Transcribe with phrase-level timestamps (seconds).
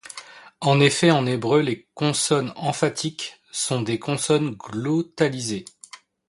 [0.61, 5.65] En effet, en hébreu, les consonnes emphatiques sont des consonnes glottalisées.